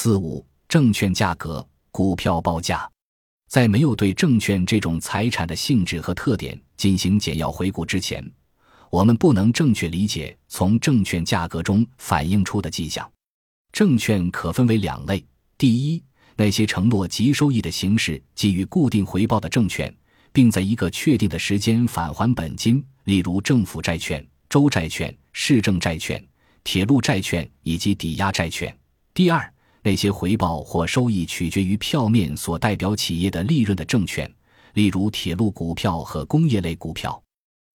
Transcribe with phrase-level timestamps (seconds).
[0.00, 2.88] 四五证券价格、股票报价，
[3.48, 8.24] 在没有对证券这种财产的性质和特点进行简要回顾之前，
[8.90, 13.10] 我们不能正确理解从证券价格中反映出的迹象。
[13.72, 15.26] 证券可分为两类：
[15.58, 16.00] 第一，
[16.36, 19.92] 那些承诺及收益的形式给予固定回报的证券，
[20.32, 26.24] 并在一个确定的时间返还本金，例如政府债券、州债券、市政债券、
[26.62, 28.72] 铁路债券以及抵押债券；
[29.12, 29.52] 第二，
[29.88, 34.30] 那些回报或收益取决于票面所代表企业的利润的证券，
[34.74, 37.18] 例如铁路股票和工业类股票。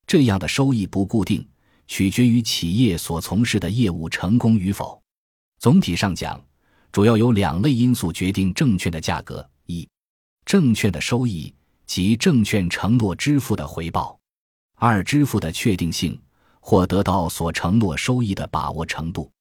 [0.05, 1.43] 这样的收益不固定，
[1.87, 5.01] 取决于企业所从事的业务成功与否。
[5.57, 6.39] 总体上讲，
[6.91, 9.89] 主要有两类因素决定证券的价格：一、
[10.45, 11.51] 证券的收益
[11.87, 14.19] 及证券承诺支付的回报；
[14.75, 16.21] 二、支付的确定性
[16.59, 19.31] 或得到所承诺收益的把握程度。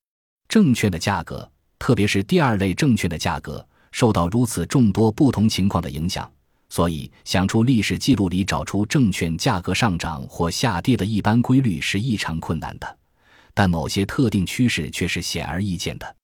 [0.48, 1.46] 证券的价格。
[1.82, 6.30] 特别是第二类证券的价格受到如此众多不同情况的影响，
[6.68, 12.98] 所以想出历史记录里找出证券价格上涨或下跌的一般规律是异常困难的。
[13.52, 16.14] 但某些特定趋势却是显而易见的：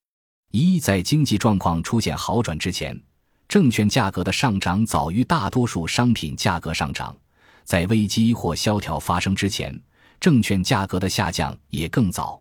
[0.53, 2.97] 一，在经济状况出现好转之前，
[3.49, 7.13] 证券价格的上涨早于大多数商品价格上涨；
[7.65, 9.77] 在危机或萧条发生之前，
[10.21, 12.41] 证券价格的下降也更早。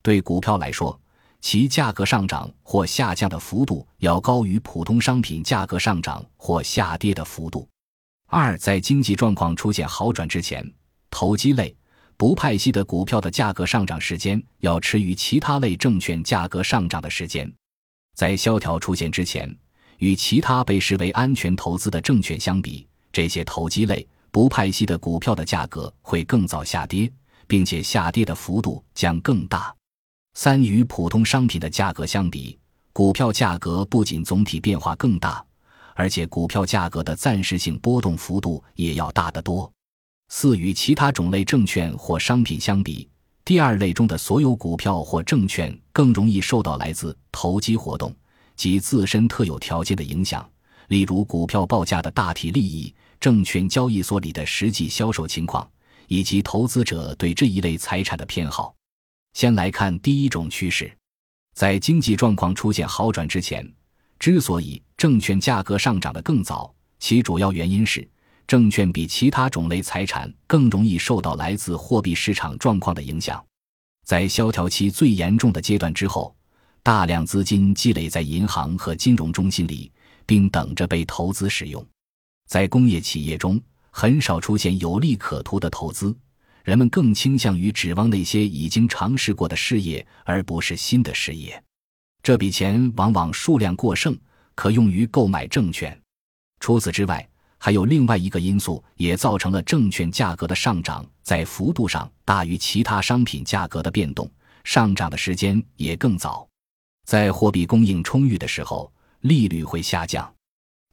[0.00, 0.96] 对股票来说，
[1.42, 7.68] 其价格上涨或下降的幅度要高于普通商品价格上涨或下跌的幅度。
[8.28, 10.64] 二，在经济状况出现好转之前，
[11.10, 11.76] 投机类
[12.16, 17.52] 不派息的股票的价格上涨时间要迟于其他类证券价格上涨的时间。
[18.14, 19.54] 在萧条出现之前，
[19.98, 27.12] 与其他被视为安全投资的证券相比，这些投机类不派息的股票的价格会更早下跌，
[27.48, 29.74] 并且下跌的幅度将更大。
[30.34, 32.58] 三与普通商品的价格相比，
[32.92, 35.44] 股票价格不仅总体变化更大，
[35.94, 39.70] 而且股票价格的暂时性波动幅度也要大得多。
[40.30, 43.06] 四与其他种类证券或商品相比，
[43.44, 48.14] 第二类中的所有股票或证券更容易受到来自投机活动
[48.56, 50.48] 及自身特有条件的影响，
[50.88, 55.68] 例如股票报价的大体利益、证券交易所里的实际销售情况，
[56.08, 58.74] 以及投资者对这一类财产的偏好。
[59.32, 60.90] 先来看第一种趋势，
[61.54, 63.66] 在经济状况出现好转之前，
[64.18, 68.06] 之所以证券价格上涨的更早，其主要原因是
[68.46, 73.42] 证券比其他种类财产更容易受到来自货币市场状况的影响。
[74.04, 76.34] 在萧条期最严重的阶段之后，
[76.82, 79.90] 大量资金积累在银行和金融中心里，
[80.26, 81.84] 并等着被投资使用。
[82.48, 83.60] 在工业企业中，
[83.90, 86.14] 很少出现有利可图的投资。
[86.64, 91.62] 人们更倾向于指望那些已经尝试过的事业，而不是新的事业。
[92.22, 94.16] 这笔钱往往数量过剩，
[94.54, 95.98] 可用于购买证券。
[96.60, 97.28] 除此之外，
[97.58, 104.30] 还有另外一个因素，也造成了证券价格的上涨在幅度上大于其他商品价格的变动，
[104.62, 106.46] 上涨的时间也更早。
[107.04, 108.92] 在货币供应充裕的时候，
[109.22, 110.32] 利率会下降。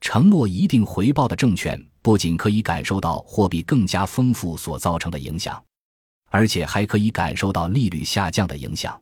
[0.02, 5.62] 承诺一定回报的证券不仅可以感受到货币更加丰富所造成的影响，
[6.30, 9.00] 而且还可以感受到利率下降的影响。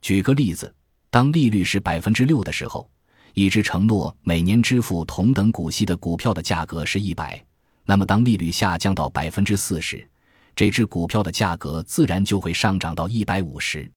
[0.00, 0.72] 举个例子，
[1.10, 2.88] 当利率是百分之六的时候，
[3.34, 7.44] 一只承诺每年支付同等股息的股票的价格是一百，
[7.84, 10.08] 那么当利率下降到百分之四时，
[10.54, 13.90] 这只股票的价格自然就会上涨到一百五十。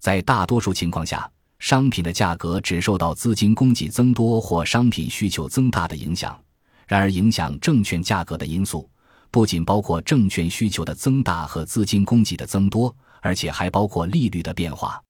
[0.00, 1.28] 在大多数情况下。
[1.58, 6.38] 商品的价格只受到资金供给增多或商品需求增大的影响。
[6.86, 8.88] 然而，影响证券价格的因素
[9.30, 15.02] 不仅包括证券需求的增大和资金供给的增多，而且还包括利率的变化。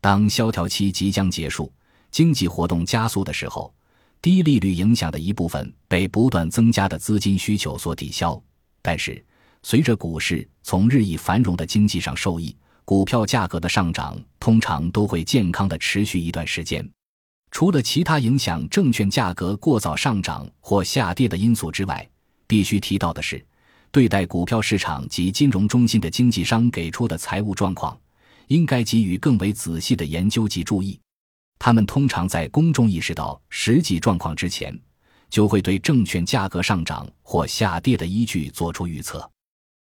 [0.00, 1.70] 当萧条期即将结束，
[2.10, 3.74] 经济活动加速的时候，
[4.22, 8.40] 低利率影响的一部分被不断增加的资金需求所抵消。
[8.80, 9.22] 但是，
[9.64, 12.56] 随着股市从日益繁荣的经济上受益。
[12.88, 16.90] 股票价格的上涨通常都会健康的持续一段时间。
[17.50, 22.08] 除了其他影响证券价格过早上涨或下跌的因素之外，
[22.46, 23.44] 必须提到的是，
[23.90, 27.94] 对待股票市场及金融中心的经纪商给出的财务状况，
[28.46, 30.98] 应该给予更为仔细的研究及注意。
[31.58, 34.74] 他们通常在公众意识到实际状况之前，
[35.28, 39.30] 就会对证券价格上涨或下跌的依据做出预测。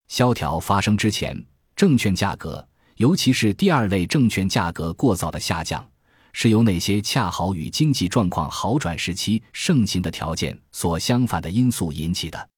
[0.09, 1.41] 萧条发生之前，
[1.73, 2.67] 证券价格。
[2.97, 5.87] 尤其是第二类证券价格过早的下降，
[6.33, 12.49] 是由那些恰好与经济状况好转时期盛行的条件所相反的因素引起的。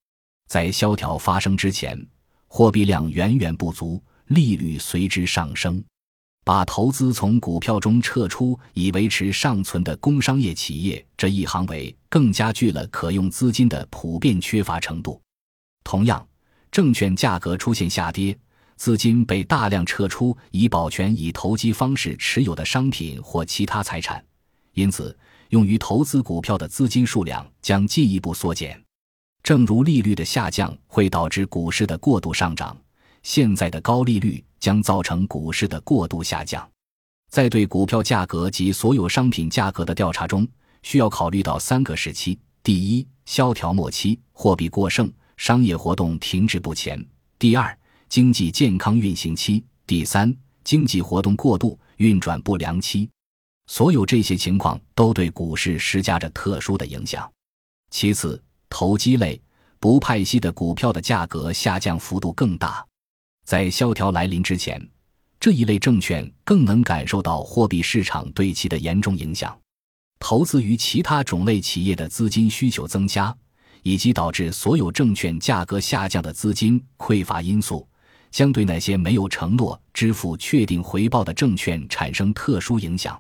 [0.47, 2.07] 在萧条发生之前，
[2.47, 5.83] 货币量远远不足，利率随之上升。
[6.45, 15.21] 把投资从股票中撤出，以维持尚存的工商业企业这一行为，更加剧了可用资金的普遍缺乏程度。
[15.83, 16.25] 同样，
[16.71, 18.35] 证券价格出现下跌，
[18.79, 24.23] 资金被大量撤出，以保全以投机方式持有的商品或其他财产，
[24.71, 25.15] 因此
[25.49, 28.81] 用于投资股票的资金数量将进一步缩减。
[29.43, 32.75] 正如利率的下降会导致股市的过度上涨。
[33.21, 36.65] 现在的高利率将造成股市的过度下降。
[37.29, 40.47] 在对股票价格及所有商品价格的调查中，
[40.83, 46.97] 需要考虑到三个时期：第一，萧条末期，货币过剩，商业活动停滞不前；
[47.37, 47.77] 第二，
[48.09, 53.07] 经济健康运行期；第三，经济活动过度运转不良期。
[53.67, 57.31] 所有这些情况都对股市施加着特殊的影响。
[57.91, 59.39] 其次，投机类
[59.79, 62.83] 不派息的股票的价格下降幅度更大。
[63.45, 64.83] 在萧条来临之前，
[65.39, 69.56] 这一类证券更能感受到货币市场对其的严重影响。
[70.17, 73.35] 投资于其他种类企业的资金需求增加，
[73.83, 77.88] 以及导致所有证券价格下降的资金匮乏因素，
[78.31, 83.19] 将对那些没有承诺支付确定回报的证券产生特殊影响。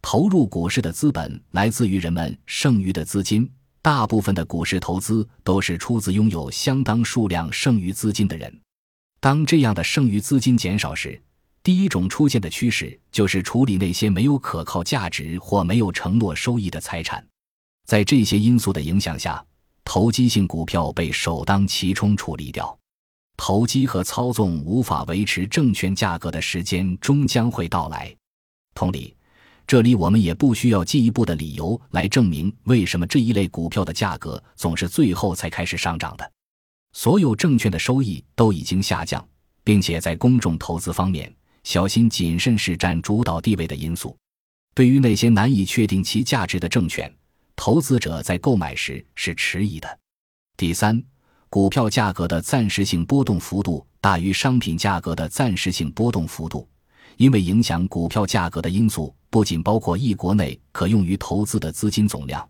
[0.00, 3.50] 投入股市的资本来自于人们剩余的资金，
[3.82, 8.60] 大部分的股市投资都是出自拥有相当数量剩余资金的人。
[9.20, 11.20] 当这样的剩余资金减少时，
[11.64, 17.26] 第一种出现的趋势就是处理那些没有可靠价值或没有承诺收益的财产。
[17.84, 19.44] 在这些因素的影响下，
[19.82, 22.77] 投机性股票被首当其冲处理掉。
[23.38, 28.14] 投机和操纵无法维持证券价格的时间终将会到来。
[28.74, 29.14] 同理，
[29.66, 36.32] 这里我们也不需要进一步的理由来证明为什么这一类股票的价格总是最后才开始上涨的。
[36.92, 39.26] 所有证券的收益都已经下降，
[39.62, 41.32] 并且在公众投资方面，
[41.62, 44.16] 小心谨慎是占主导地位的因素。
[44.74, 47.12] 对于那些难以确定其价值的证券，
[47.54, 49.98] 投资者在购买时是迟疑的。
[50.56, 51.00] 第三，
[51.50, 56.68] 股票价格的暂时性波动幅度大于商品价格的暂时性波动幅度，
[57.16, 62.46] 因为影响股票价格的因素不仅包括一国内可用于投资的资金总量，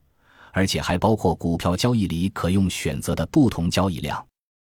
[0.52, 4.24] 而且还包括股票交易里可用选择的不同交易量。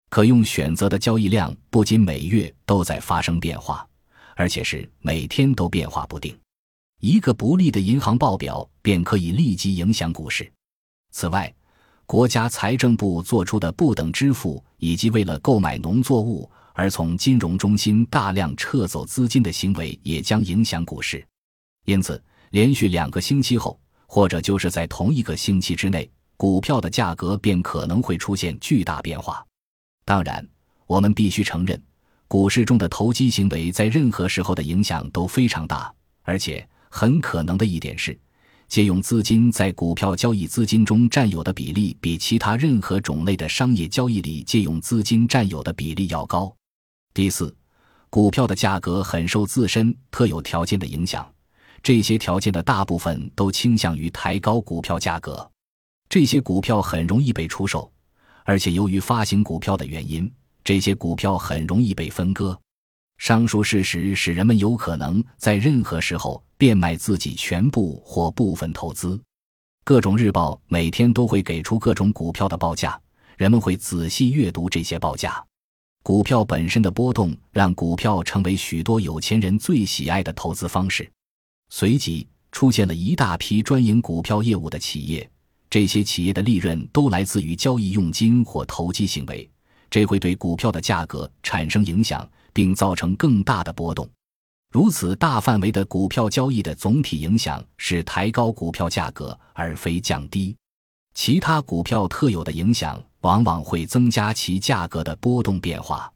[0.08, 3.84] 可用选择的交易量不仅每月都在发生变化，
[4.36, 6.38] 而且是每天都变化不定。
[7.00, 10.48] 一个不利的银行报表便可以立即影响股市。
[11.10, 11.52] 此外，
[12.06, 21.24] 国家财政部做出的不等支付，以及为了购买农作物而从金融中心大量撤走资金的行为，也将影响股市。
[21.86, 29.44] 因此，连续两个星期后，或者就是在同一个星期之内，股票的价格便可能会出现巨大变化。
[30.04, 30.46] 当然，
[30.86, 31.80] 我们必须承认，
[32.28, 38.18] 股市中的投机行为在任何时候的影响都非常大，而且很可能的一点是，
[38.72, 46.50] 借用资金在股票交易资金中占有的比例比其他任何种类的商业交易里借用资金占有的比例要高。
[47.12, 47.54] 第四，
[48.08, 51.30] 股票的价格很受自身特有条件的影响，
[51.82, 55.46] 这些条件的大部分都倾向于抬高股票价格，
[56.08, 57.92] 这些股票很容易被出售。
[58.44, 60.32] 而且由于发行股票的原因，
[60.64, 62.58] 这些股票很容易被分割。
[63.18, 69.20] 上述事实使人们有可能在任何时候变卖自己全部或部分投资。
[69.82, 72.96] 各种日报每天都会给出各种股票的报价，
[73.36, 75.44] 人们会仔细阅读这些报价。
[76.04, 81.10] 股票本身的波动让股票成为许多有钱人最喜爱的投资方式。
[81.70, 85.28] 随即出现了一大批专营股票业务的企业。
[85.68, 89.50] 这些企业的利润都来自于交易佣金或投机行为，
[89.90, 94.08] 这会对股票的价格产生影响，并造成更大的波动。
[94.72, 100.56] 如此大范围的股票交易的总体影响是抬高股票价格，而非降低。
[101.12, 106.10] 其他股票特有的影响往往会增加其价格的波动变化。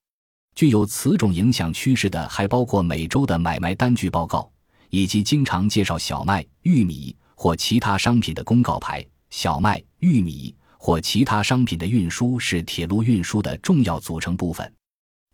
[0.55, 4.51] 具有此种影响趋势的还包括每周的买卖单据报告，
[4.89, 9.05] 以及经常介绍小麦、玉米或其他商品的公告牌。
[9.29, 14.73] 小麦、玉米或其他商品的运输是铁路运输的重要组成部分。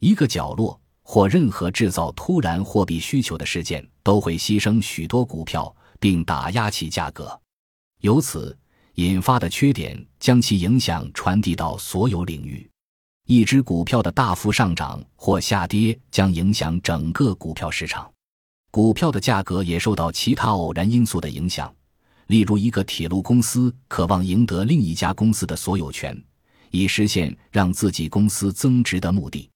[0.01, 7.39] 一个角落或任何制造突然货币需求的事件都会牺牲许多股票，并打压其价格。
[8.01, 8.57] 由此
[8.95, 12.69] 引发的缺点将其影响传递到所有领域。
[13.27, 18.11] 一只股票的大幅上涨或下跌将影响整个股票市场。
[18.73, 21.73] 股票的价格也受到其他偶然因素的影响。
[22.27, 26.21] 例如，一个铁路公司渴望赢得另一家公司的所有权，
[26.71, 29.51] 以实现让自己公司增值的目的。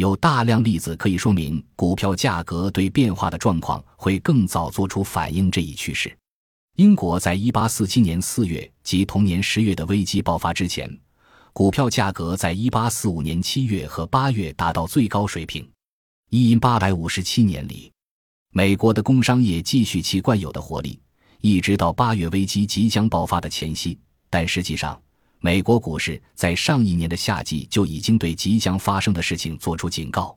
[0.00, 6.10] 有大量例子可以说明股票价格对变化的状况会更早做出反应这一趋势。
[6.76, 10.90] 英国在1847年4月及同年10月的危机爆发之前，
[11.52, 15.70] 股票价格在1845年7月和8月达到最高水平。
[16.30, 17.92] 1857年里，
[18.54, 20.98] 美国的工商业继续其惯有的活力，
[21.42, 23.98] 一直到8月危机即将爆发的前夕。
[24.30, 24.98] 但实际上，
[25.42, 30.36] 美国股市在上一年的夏季就已经对即将发生的事情做出警告。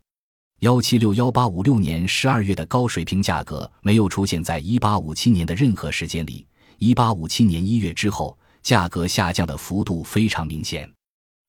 [0.61, 6.47] 幺七六幺八五六年十二月的高水平价格没有出现在一八五七年的任何时间里。
[6.77, 10.89] 一八五七年一月之后，价格下降的幅度非常明显。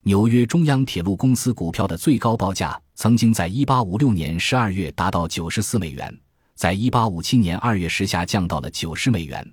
[0.02, 6.12] 纽约中央铁路公司股票的最高报价曾经在一八五六年十二月达到九十四美元，
[6.56, 9.49] 在一八五七年二月时下降到了九十美元，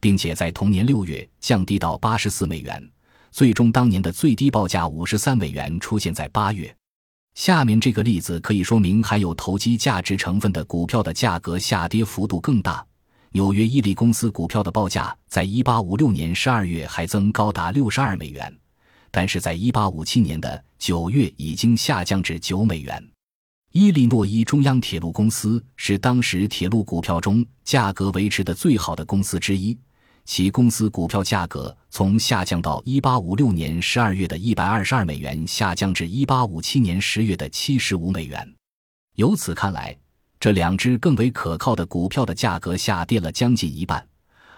[0.00, 2.91] 并且在同年六月降低到八十四美元。
[3.32, 6.72] 最终，当年的最低报价五十三美元出现在八月。
[7.34, 12.86] 下面这个例子可以说明含有投机价值成分的股票的价格下跌幅度更大。
[13.30, 18.54] 纽约伊利公司股票的报价在一八五六年十二月还增高达六十二美元，
[19.10, 23.02] 但是在一八五七年的九月已经下降至九美元。
[23.72, 29.74] 伊利诺伊中央铁路公司是当时铁路股票中价格维持的最好的公司之一。
[30.24, 38.54] 其公司股票价格从下降到一八五六年十二月的一百二十二美元，下降至一八五七年十月的七十五美元。
[39.16, 39.96] 由此看来，
[40.38, 44.06] 这两只更为可靠的股票的价格下跌了将近一半，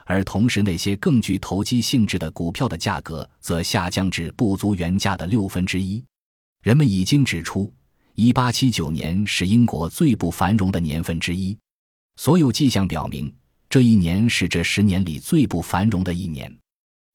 [0.04, 6.04] 而同时那些更具投机性质的股票的价格则下降至不足原价的六分之一。
[6.62, 7.72] 人们已经指出，
[8.14, 11.58] 一八七九年是英国最不繁荣的年份之一，
[12.16, 13.34] 所有迹象表明。
[13.74, 16.56] 这一年是这十年里最不繁荣的一年。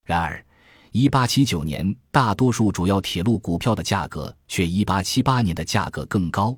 [0.06, 0.46] 然而
[0.92, 6.54] ，1879年大多数主要铁路股票的价格却1878年的价格更高，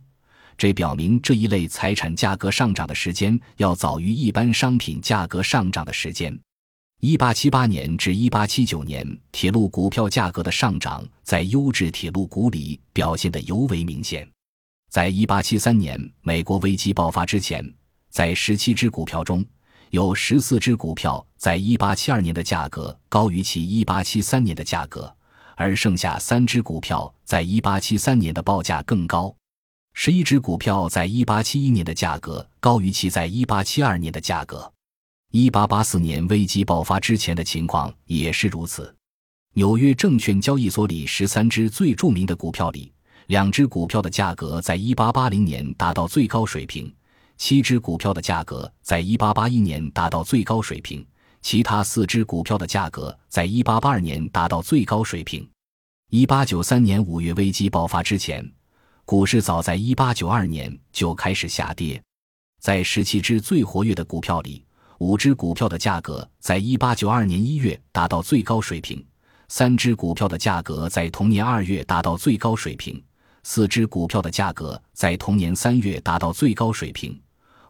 [0.57, 6.35] 这表明这一类财产价格上涨的时间要早于一般商品价格上涨的时间。
[7.01, 14.27] 1878年至1879年，铁路股票价格的上涨在优质铁路股里表现得尤为明显。
[14.89, 17.63] 在1873年美国危机爆发之前，
[18.09, 19.45] 在17只股票中，
[19.91, 25.13] 有十四只股票在一八七二年的价格高于其一八七三年的价格，
[25.57, 29.35] 而剩下三只股票在一八七三年的报价更高。
[29.93, 34.71] 十一只股票在一八七一年的价格高于其在一八七二年的价格。
[35.31, 38.95] 一八八四年危机爆发之前的情况也是如此。
[39.55, 42.93] 纽约证券交易所里十三只最著名的股票里，
[43.27, 46.89] 两只股票的价格在一八八零年达到最高水平。
[47.43, 51.03] 七只股票的价格在1881年达到最高水平，
[51.41, 55.49] 其他四只股票的价格在1882年达到最高水平。
[56.11, 58.47] 1893年五月危机爆发之前，
[59.05, 61.99] 股市早在1892年就开始下跌。
[62.59, 64.63] 在十七只最活跃的股票里，
[64.99, 69.03] 五只股票的价格在1892年一月达到最高水平，
[69.47, 73.03] 三只股票的价格在同年二月达到最高水平，
[73.41, 77.19] 四只股票的价格在同年三月达到最高水平。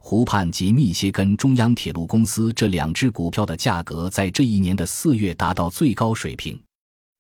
[0.03, 6.59] 湖畔及密歇根中央铁路公司这两只股票的价格在这一年的四月达到最高水平，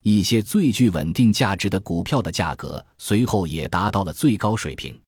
[0.01, 4.99] 一些最具稳定价值的股票的价格随后也达到了最高水平。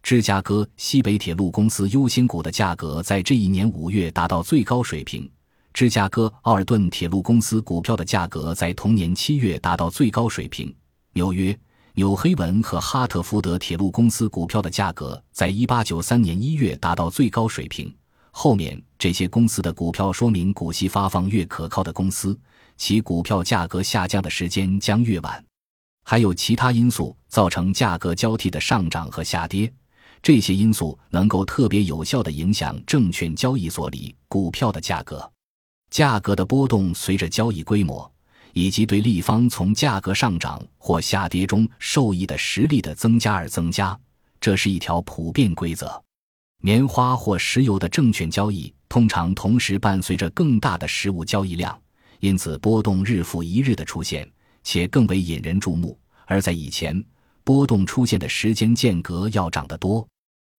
[0.00, 5.28] 芝加哥西北铁路公司优先股的价格在这一年五月达到最高水平，
[5.74, 10.72] 芝加哥奥尔顿铁路公司股票的价格在同年七月达到最高水平。
[11.14, 11.58] 纽约。
[11.98, 17.92] 纽黑文和哈特福德铁路公司股票的价格在1893年1月达到最高水平。
[18.30, 22.38] 后面这些公司的股票说明，股息发放越可靠的公司，
[22.76, 25.44] 其股票价格下降的时间将越晚。
[26.04, 29.68] 还有其他因素造成价格交替的上涨和下跌，
[30.22, 35.28] 这些因素能够特别有效地影响证券交易所里股票的价格。
[35.90, 38.08] 价格的波动随着交易规模。
[38.52, 43.98] 以及对立方从价格上涨或下跌中受益的实力的增加而增加，
[44.40, 46.02] 这是一条普遍规则。
[46.60, 51.80] 棉花或石油的证券交易通常同时伴随着更大的实物交易量，
[52.20, 54.28] 因此波动日复一日的出现，
[54.64, 55.96] 且更为引人注目。
[56.26, 57.00] 而在以前，
[57.44, 60.06] 波动出现的时间间隔要长得多，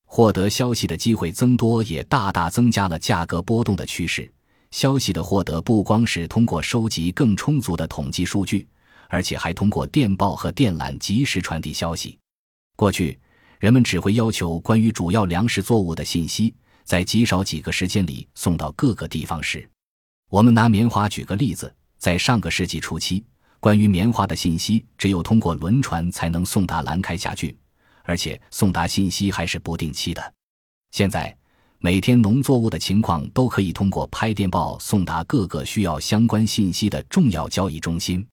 [0.06, 4.32] 获得消息的机会增多，也大大增加了价格波动的趋势。
[4.72, 8.68] 消息的获得不光是通过收集更充足的统计数据，
[9.08, 12.18] 而且还通过电报和电缆及时传递消息。
[12.76, 13.20] 过去，
[13.60, 19.68] 人们只会要求关于主要粮食作物的信息在极少几个时间里送到各个地方时。
[20.30, 23.26] 我们拿棉花举个例子，在上个世纪初期，
[23.60, 27.54] 关于棉花的信息只有通过轮船才能送达兰开夏郡，
[28.04, 30.34] 而且送达信息还是不定期的。
[30.92, 31.36] 现在，
[31.82, 38.28] 每天农作物的情况都可以通过拍电报送达各个需要相关信息的重要交易中心，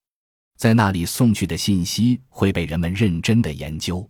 [0.58, 4.06] 在那里送去的信息会被人们认真的研究，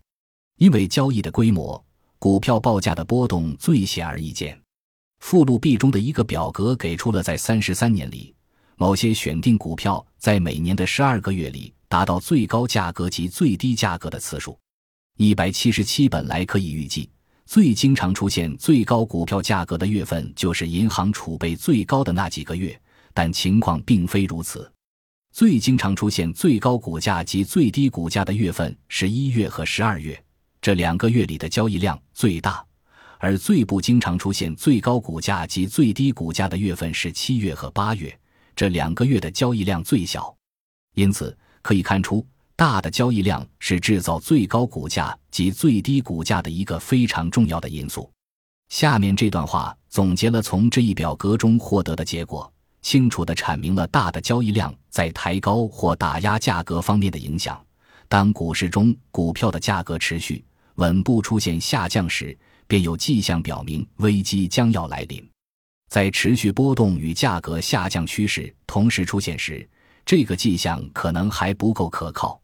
[0.57, 1.85] 因为交易的规模，
[2.17, 4.59] 股票报价的波动最显而易见。
[5.19, 8.33] 附录 B 中的一个表格给出了在三十三年里，
[8.75, 14.57] 某些选定股票在每年的十二个月里达到最高价格及最低价格的次数。
[15.17, 17.07] 一百七十七本来可以预计，
[17.47, 22.77] 最经常出现最高股票价格的月份就是银行储备最高的那几个月，
[23.13, 24.69] 但情况并非如此。
[25.31, 30.21] 最经常出现最高股价及最低股价的月份是一月和十二月，
[30.59, 32.61] 这两个月里的交易量最大。
[33.17, 38.13] 而最不经常出现最高股价及最低股价的月份是七月和八月，
[38.57, 40.35] 这两个月的交易量最小。
[40.95, 42.27] 因此可以看出，
[42.57, 48.11] 大的交易量是制造最高股价及最低股价的一个非常重要的因素。
[48.69, 57.63] 下面这段话总结了从这一表格中获得的结果，清楚地阐明了大的交易量在抬高或打压价格方面的影响。
[58.07, 60.43] 当股市中股票的价格持续
[60.75, 62.35] 稳步出现下降时，
[62.65, 65.23] 便有迹象表明危机将要来临。
[65.91, 69.69] 在持续波动与价格下降趋势同时出现时，
[70.03, 72.41] 这个迹象可能还不够可靠。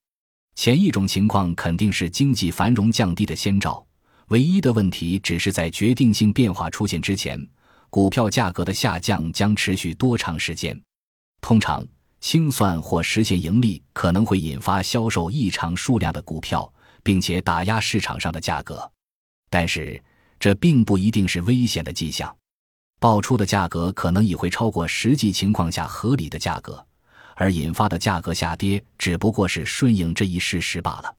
[0.56, 3.86] 前一种情况肯定是经济繁荣降低的先兆。
[4.30, 7.46] 唯一的问题只是在决定性变化出现之前，
[7.90, 10.80] 股票价格的下降将持续多长时间。
[11.42, 11.86] 通常，
[12.22, 16.72] 清算或实现盈利可能会引发销售异常数量的股票，
[17.04, 18.90] 并且打压市场上的价格。
[19.50, 20.02] 但是，
[20.40, 22.34] 这并不一定是危险的迹象，
[23.00, 26.84] 报出的价格可能已会超过实际情况下合理的价格，
[27.36, 31.16] 而引发的价格下跌只不过是顺应这一事实罢了。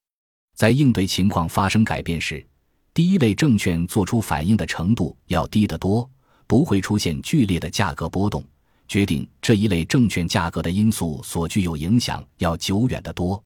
[0.57, 2.47] 在应对情况发生改变时，
[2.93, 6.09] 第一类证券做出反应的程度要低得多，
[6.47, 8.45] 不会出现剧烈的价格波动。
[8.87, 13.43] 决定这一类证券价格的因素所具有影响要久远得多。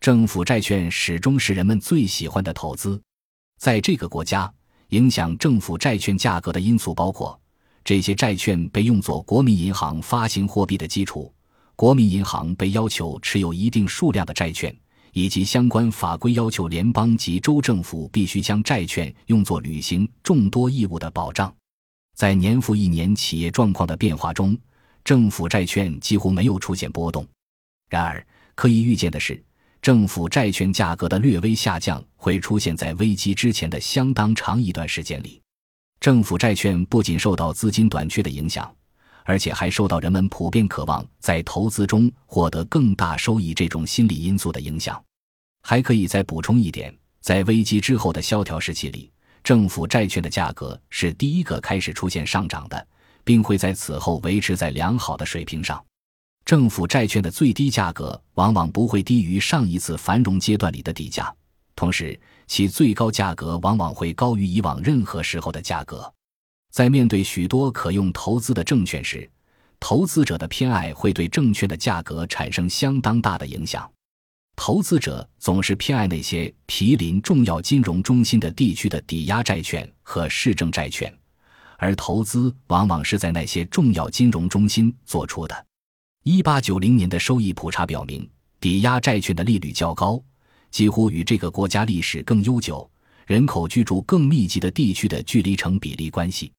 [0.00, 3.00] 政府债券始终是人们最喜欢的投资，
[3.58, 4.52] 在这个国家。
[4.88, 7.40] 影响政府债券价格的因素包括：
[7.82, 11.32] 这些债券被用作国民银行发行货币的基础；
[11.76, 14.74] 国民银行被要求持有一定数量的债券，
[15.12, 21.52] 以及相关法规要求联邦及州政府必须将债券用作履行众多义务的保障。
[22.14, 24.56] 在年复一年企业状况的变化中，
[25.02, 27.26] 政府债券几乎没有出现波动。
[27.88, 29.42] 然而，可以预见的是。
[29.80, 35.42] 政府债券价格的略微下降会出现在危机之前的相当长一段时间里。
[35.98, 38.72] 政府债券不仅受到资金短缺的影响，
[39.24, 45.02] 而且还受到人们普遍渴望在投资中获得更大收益这种心理因素的影响。
[45.62, 49.10] 还可以再补充一点，在危机之后的萧条时期里，
[49.44, 52.86] 政府债券的价格是第一个开始出现上涨的，
[53.22, 55.82] 并会在此后维持在良好的水平上。
[56.44, 61.32] 政府债券的最低价格往往不会低于上一次繁荣阶段里的底价，
[61.76, 66.12] 同时其最高价格往往会高于以往任何时候的价格。
[66.72, 69.30] 在面对许多可用投资的证券时，
[69.78, 73.88] 投资者的偏爱会对证券的价格产生相当大的影响。
[74.56, 81.14] 投资者总是偏爱那些毗邻重要金融中心的地区的抵押债券和市政债券，
[81.76, 85.66] 而投资往往是在那些重要金融中心做出的。
[86.22, 88.26] 一八九零年的收益普查表明，
[88.60, 90.22] 抵押债券的利率较高，
[90.70, 92.90] 几乎与这个国家历史更悠久、
[93.26, 96.50] 人口居住更密集的地区的距离成比例关系。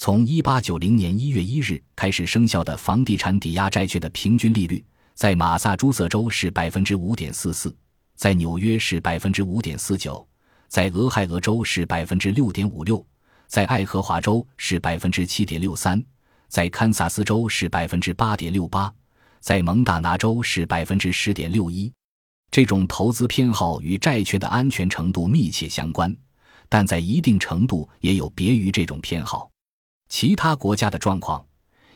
[0.00, 4.82] 从一八九零年一月一日开始生效的房地产抵押债券的平均利率，
[5.12, 7.76] 在马萨诸塞州是百分之五点四四，
[8.14, 10.24] 在纽约是百分之五点四九，
[10.68, 13.04] 在俄亥俄州是百分之六点五六，
[13.48, 16.00] 在爱荷华州是百分之七点六三。
[16.46, 18.94] 在堪萨斯州是百分之八点六八，
[19.40, 21.92] 在蒙大拿州是百分之十点六一。
[22.52, 26.16] 这种投资偏好与债券的安全程度密切相关，
[26.68, 29.50] 但在一定程度也有别于这种偏好。
[30.08, 31.44] 其他国家的状况，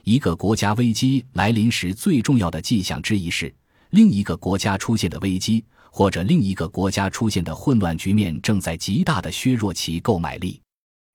[0.04, 3.52] 一个国家危机来临时最重要的迹象之一是，
[3.90, 10.60] 另一个国家出现的危机或者另一个国家出现的混乱局面正在极大的削弱其购买力。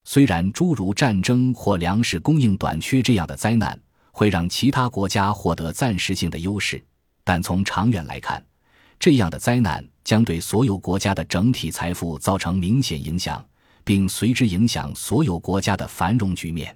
[0.05, 3.77] 虽然诸如战争或粮食供应短缺这样的灾难
[4.11, 6.83] 会让其他国家获得暂时性的优势，
[7.23, 8.43] 但从长远来看，
[8.99, 13.45] 这样的灾难将对所有国家的整体财富造成明显影响，
[13.83, 16.75] 并随之影响所有国家的繁荣局面。